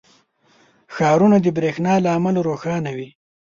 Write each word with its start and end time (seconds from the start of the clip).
•ښارونه 0.95 1.37
د 1.41 1.47
برېښنا 1.57 1.93
له 2.03 2.09
امله 2.17 2.39
روښانه 2.49 2.91
وي. 2.97 3.09